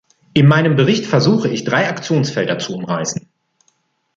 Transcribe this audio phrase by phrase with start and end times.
[0.33, 3.29] In meinem Bericht versuche ich drei Aktionsfelder zu umreißen.